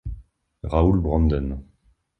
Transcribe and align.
Raoul 0.63 0.99
Brandon. 0.99 1.61